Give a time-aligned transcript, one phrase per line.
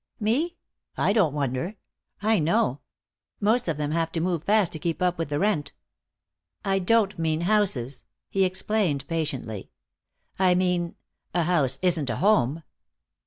[0.19, 0.57] "Me?
[0.97, 1.75] I don't wonder.
[2.23, 2.79] I know.
[3.39, 5.73] Most of them have to move fast to keep up with the rent."
[6.65, 9.69] "I don't mean houses," he explained, patiently.
[10.39, 10.95] "I mean
[11.35, 12.63] A house isn't a home."